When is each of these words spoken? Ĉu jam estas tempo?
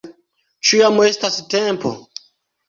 Ĉu 0.69 0.79
jam 0.79 0.97
estas 1.09 1.37
tempo? 1.55 1.93